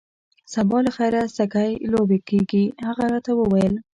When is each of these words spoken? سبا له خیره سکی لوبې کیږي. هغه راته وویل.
سبا 0.53 0.77
له 0.85 0.91
خیره 0.97 1.21
سکی 1.37 1.71
لوبې 1.91 2.19
کیږي. 2.29 2.63
هغه 2.87 3.03
راته 3.11 3.31
وویل. 3.35 3.73